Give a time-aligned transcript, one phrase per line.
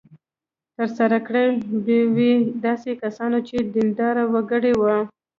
[0.75, 1.45] ترسره کړې
[1.85, 2.33] به وي
[2.65, 4.95] داسې کسانو چې دینداره وګړي وو.